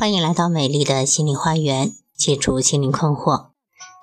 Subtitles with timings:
[0.00, 3.48] 欢迎来到美丽的心理花园，解除心灵困惑。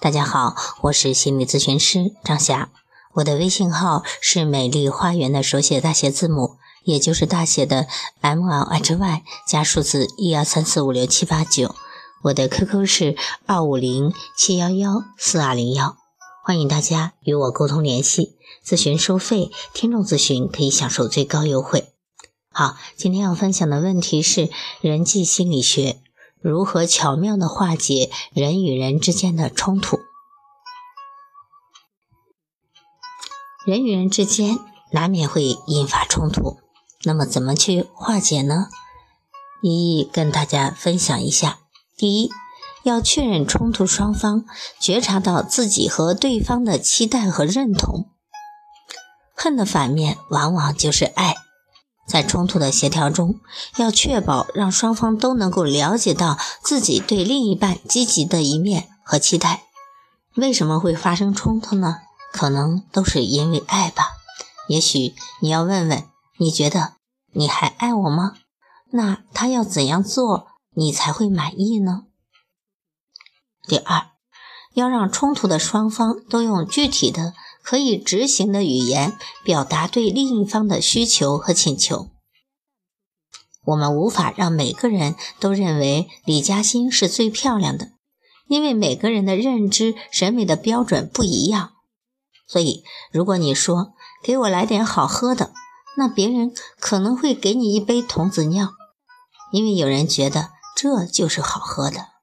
[0.00, 2.72] 大家好，我是心理咨询师张霞，
[3.12, 7.86] 我的微信号是美丽花园的手写大写字母，也就是大写的
[8.22, 11.76] M L H Y 加数字一二三四五六七八九。
[12.24, 13.16] 我的 QQ 是
[13.46, 15.96] 二五零七幺幺四二零幺，
[16.42, 18.34] 欢迎大家与我沟通联系。
[18.66, 21.93] 咨询收费，听众咨询可以享受最高优惠。
[22.56, 24.48] 好，今天要分享的问题是
[24.80, 26.00] 人际心理学
[26.40, 29.98] 如何巧妙的化解人与人之间的冲突。
[33.66, 34.60] 人与人之间
[34.92, 36.60] 难免会引发冲突，
[37.02, 38.68] 那么怎么去化解呢？
[39.60, 41.58] 一一跟大家分享一下。
[41.96, 42.30] 第一，
[42.84, 44.44] 要确认冲突双方
[44.78, 48.08] 觉察到自己和对方的期待和认同。
[49.34, 51.34] 恨的反面往往就是爱。
[52.06, 53.40] 在冲突的协调中，
[53.76, 59.64] 要确保让双方都能够了解到自己对另一半积极的一面和期待。
[60.34, 61.98] 为什么会发生冲突呢？
[62.32, 64.08] 可能都是因为爱吧。
[64.68, 66.04] 也许你要问问，
[66.38, 66.94] 你觉得
[67.32, 68.34] 你还爱我吗？
[68.90, 72.04] 那他要怎样做你才会满意呢？
[73.66, 74.08] 第二，
[74.74, 77.34] 要让冲突的双方都用具体的。
[77.64, 82.10] 可以执行的语言表达对另一方的需求和请求。
[83.64, 87.92] 我们无法让每个人都认为李嘉欣是最漂亮的，
[88.46, 91.70] 因为每个人的认知审美的标准不一样。
[92.46, 95.54] 所以，如果你说给我来点好喝的，
[95.96, 98.74] 那别人可能会给你一杯童子尿，
[99.50, 102.13] 因为有人觉得这就是好喝的。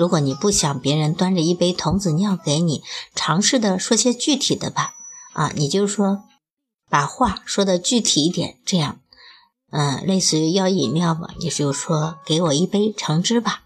[0.00, 2.82] 如果你不想别人端着一杯童子尿给你，
[3.14, 4.94] 尝试的说些具体的吧。
[5.34, 6.22] 啊，你就说，
[6.88, 8.98] 把话说的具体一点，这样，
[9.70, 13.64] 嗯，类似于要饮料吧，你就说给我一杯橙汁吧，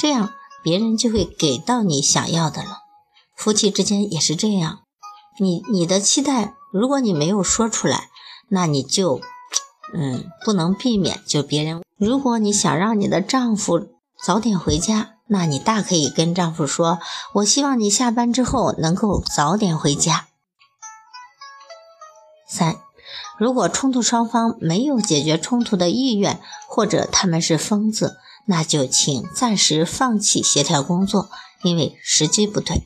[0.00, 0.32] 这样
[0.64, 2.78] 别人就会给到你想要的了。
[3.36, 4.80] 夫妻之间也是这样，
[5.38, 8.08] 你你的期待，如果你没有说出来，
[8.48, 9.20] 那你就，
[9.94, 11.84] 嗯，不能避免就别人。
[11.96, 13.86] 如果你想让你的丈夫
[14.20, 15.12] 早点回家。
[15.28, 17.00] 那你大可以跟丈夫说
[17.34, 20.28] ：“我希望你下班之后能够早点回家。”
[22.48, 22.76] 三，
[23.36, 31.28] 如果冲突双方没有解决冲突的意愿，或者他们是疯子，那就请暂时放弃协调工作，
[31.62, 32.84] 因为时机不对。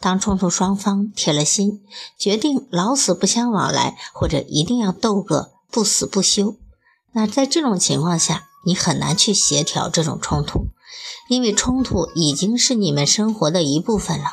[0.00, 1.82] 当冲突双方铁了心，
[2.16, 6.56] 决定老死不相往来，或者一定要斗个不死不休，
[7.12, 10.68] 那在这种情况下，你很难去协调这种冲突。
[11.28, 14.26] 因为冲突已经是你们生活的一部分了，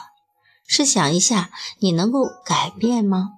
[0.67, 3.29] 试想一下，你能够改变吗？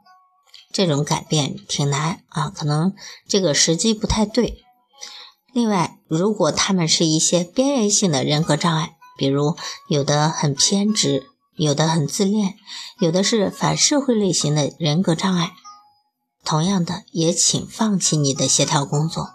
[0.72, 2.95] 这种改变挺难啊，可能
[3.28, 4.63] 这个时机不太对。
[5.53, 9.56] 另外，如果他们是一些边缘性的人格障碍，比如
[9.88, 12.56] 有的很偏执，有的很自恋，
[13.00, 15.53] 有的是反社会类型的人格障碍，
[16.44, 19.29] 同样的，也请放弃你的协调工作，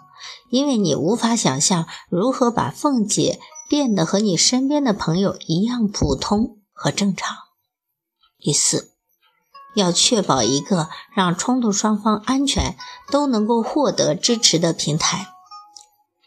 [0.49, 3.39] 因为你无法想象如何把凤姐。
[3.69, 7.37] 变得和你身边的朋友一样普通和正常。
[8.39, 8.93] 第四，
[9.75, 12.75] 要确保一个让冲突双方安全
[13.11, 15.27] 都能够获得支持的平台，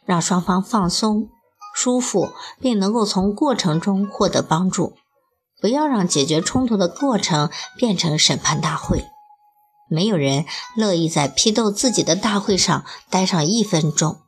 [0.05, 1.31] 让双方放松、
[1.75, 4.97] 舒服，并能够从过程中获得帮助。
[5.61, 9.07] 不要让解决冲突的过程变成审判大会。
[9.89, 10.45] 没有人
[10.77, 14.23] 乐意在批斗自己的大会上待上一分钟。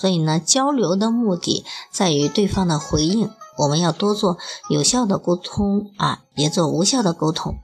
[0.00, 3.28] 所以呢，交流的目的在于对方的回应，
[3.58, 4.38] 我们要多做
[4.70, 7.58] 有效的沟通啊，别做无效的沟通。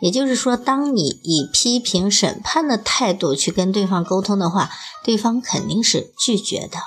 [0.00, 4.70] 也就是说，当你以批评、审判的态度去跟对方沟通的话，
[5.04, 6.78] 对方肯定是拒绝的。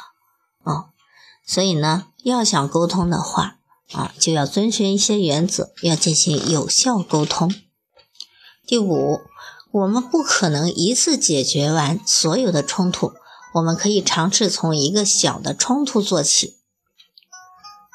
[0.64, 0.86] 哦，
[1.46, 3.58] 所以呢，要想沟通的话
[3.92, 7.54] 啊，就要遵循一些原则，要进行有效沟通。
[8.66, 9.20] 第五，
[9.72, 13.12] 我们不可能一次解决完所有的冲突。
[13.56, 16.58] 我们可以尝试从一个小的冲突做起。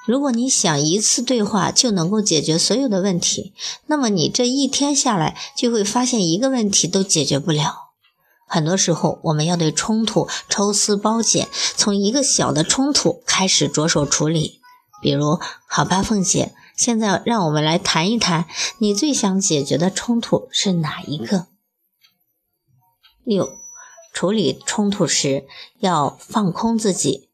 [0.07, 3.53] 如果你想一次对话就能够解决所有的问题，
[3.87, 7.91] 那么你这一天下来就会发现一个问题都解决不了。
[8.47, 11.47] 很多时候，我们要对冲突抽丝剥茧，
[11.77, 14.61] 从一个小的冲突开始着手处理。
[15.03, 18.47] 比如，好吧，凤姐，现在让我们来谈一谈，
[18.79, 21.49] 你最想解决的冲突是哪一个？
[23.25, 23.60] 六。
[24.13, 25.47] 处理冲突时
[25.79, 27.29] 要放空自己，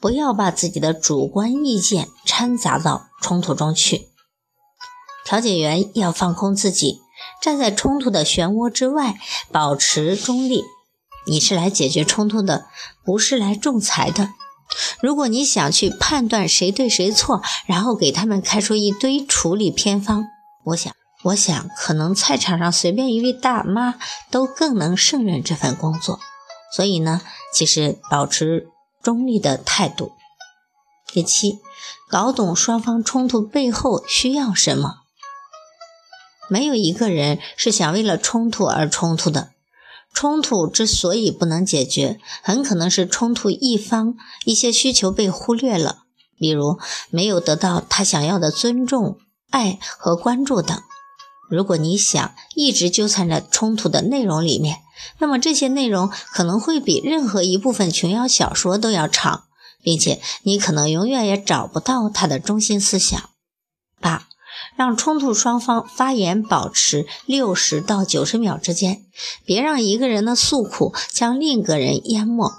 [0.00, 4.08] 不要把自己的主观意见掺杂到冲突中去。
[5.24, 7.00] 调解员要放空自己，
[7.40, 9.18] 站在冲突的漩涡之外，
[9.50, 10.64] 保持中立。
[11.26, 12.66] 你是来解决冲突的，
[13.04, 14.30] 不是来仲裁的。
[15.00, 20.26] 如果你想去判断谁对谁错，然后给他们开出一堆处理偏方，
[20.64, 20.92] 我想，
[21.24, 23.94] 我想可能菜场上随便一位大妈
[24.30, 26.20] 都更能胜任这份工作。
[26.74, 27.20] 所以呢，
[27.52, 28.68] 其实保持
[29.02, 30.12] 中立的态度。
[31.12, 31.60] 第七，
[32.10, 34.96] 搞懂双方冲突背后需要什么。
[36.48, 39.50] 没有一个人是想为了冲突而冲突的。
[40.12, 46.04] 冲突之所以不能解决，很可能是冲突一方一些需求被忽略了，
[46.38, 46.78] 比如
[47.10, 49.18] 没有得到他想要的尊重、
[49.50, 50.80] 爱和关注等。
[51.54, 54.78] 如果你想一直纠缠在冲突的内容里面，
[55.18, 59.44] 那么这些内容可能会比任何一部分琼瑶小说都要长，
[59.82, 63.30] 并且你可能永远也找不到它的中心思想。
[64.00, 64.26] 八。
[64.76, 69.04] 让冲突双方发言保持六十到九十秒之间，
[69.44, 72.50] 别让一个人的诉苦将另一个人淹没。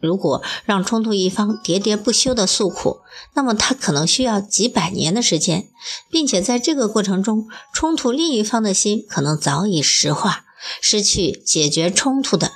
[0.00, 3.00] 如果让冲突一方喋喋不休的诉苦，
[3.34, 5.68] 那么他可能需要几百年的时间，
[6.10, 10.44] 并且在这个过程中，冲突另一方的心可能早已石化，
[10.80, 12.52] 失去解决冲突的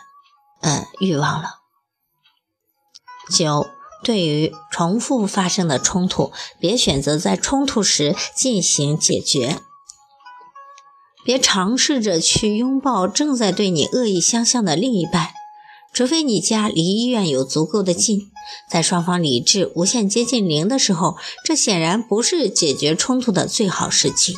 [0.60, 1.60] 呃欲望了。
[3.30, 3.66] 九。
[4.02, 9.58] 对于重复发生的冲突，别选择在冲突时进行解决，
[11.22, 15.32] 别尝试着去拥抱正在对你恶意相向的另一半，
[15.92, 18.30] 除非你家离医院有足够的近。
[18.70, 24.36] 在双方理智无限接近零的时候，这显然不是解决冲突的最好时机。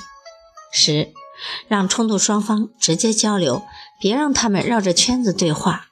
[0.73, 1.13] 十，
[1.69, 3.63] 让冲突双方直接交流，
[4.01, 5.89] 别让他们绕着圈子对话。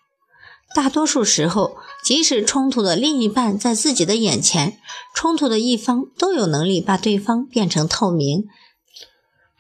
[0.75, 4.79] 大多数时候，即使冲突的另一半在自己的眼前，
[5.15, 8.45] 冲突的一方都有能力把对方变成透明，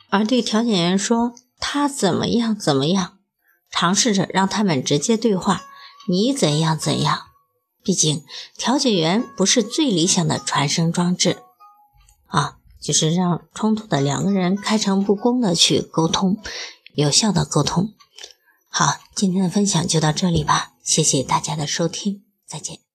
[0.09, 3.19] 而对调解员说他怎么样怎么样，
[3.71, 5.65] 尝试着让他们直接对话，
[6.09, 7.23] 你怎样怎样。
[7.83, 8.25] 毕竟
[8.57, 11.39] 调解员不是最理想的传声装置
[12.27, 16.37] 啊，就是让冲突的两个人开诚布公的去沟通，
[16.95, 17.95] 有效的沟通。
[18.69, 20.73] 好，今天的分享就到这里吧。
[20.85, 22.90] 谢谢大家的收听，再见。